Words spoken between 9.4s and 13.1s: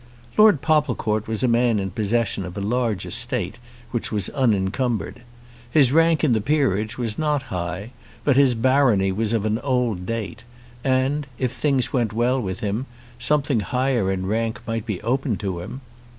an old date, and, if things went well with him,